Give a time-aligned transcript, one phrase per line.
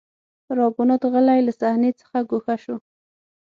[0.57, 2.75] راګونات غلی له صحنې څخه ګوښه شو.